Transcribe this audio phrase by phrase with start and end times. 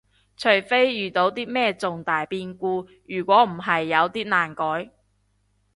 [0.35, 4.89] 除非遇到啲咩重大變故，如果唔係有啲難改